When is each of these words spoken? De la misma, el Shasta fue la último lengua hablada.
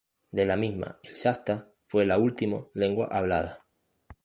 De 0.31 0.47
la 0.47 0.57
misma, 0.57 0.97
el 1.03 1.13
Shasta 1.13 1.69
fue 1.85 2.07
la 2.07 2.17
último 2.17 2.71
lengua 2.73 3.07
hablada. 3.11 3.67